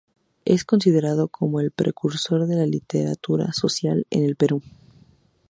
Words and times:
Es 0.45 0.65
considerado 0.65 1.27
como 1.27 1.59
el 1.59 1.69
precursor 1.69 2.47
de 2.47 2.55
la 2.55 2.65
literatura 2.65 3.53
social 3.53 4.07
en 4.09 4.23
el 4.23 4.35
Perú. 4.35 4.63